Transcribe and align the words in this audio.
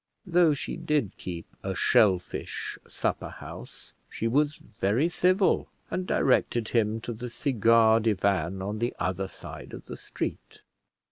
Though 0.25 0.55
she 0.55 0.77
did 0.77 1.15
keep 1.15 1.45
a 1.61 1.75
shellfish 1.75 2.79
supper 2.87 3.29
house, 3.29 3.93
she 4.09 4.27
was 4.27 4.55
very 4.55 5.07
civil, 5.09 5.67
and 5.91 6.07
directed 6.07 6.69
him 6.69 6.99
to 7.01 7.13
the 7.13 7.29
cigar 7.29 7.99
divan 7.99 8.63
on 8.63 8.79
the 8.79 8.95
other 8.97 9.27
side 9.27 9.73
of 9.73 9.85
the 9.85 9.97
street. 9.97 10.63